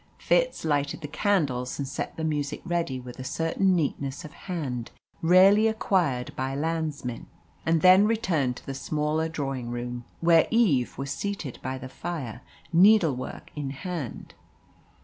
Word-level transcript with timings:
Fitz 0.17 0.65
lighted 0.65 1.01
the 1.01 1.07
candles 1.07 1.77
and 1.77 1.87
set 1.87 2.17
the 2.17 2.23
music 2.23 2.63
ready 2.65 2.99
with 2.99 3.19
a 3.19 3.23
certain 3.23 3.75
neatness 3.75 4.25
of 4.25 4.33
hand 4.33 4.89
rarely 5.21 5.67
acquired 5.67 6.35
by 6.35 6.55
landsmen, 6.55 7.27
and 7.67 7.83
then 7.83 8.07
returned 8.07 8.55
to 8.55 8.65
the 8.65 8.73
smaller 8.73 9.29
drawing 9.29 9.69
room, 9.69 10.03
where 10.19 10.47
Eve 10.49 10.97
was 10.97 11.11
seated 11.11 11.59
by 11.61 11.77
the 11.77 11.87
fire, 11.87 12.41
needlework 12.73 13.51
in 13.55 13.69
hand. 13.69 14.33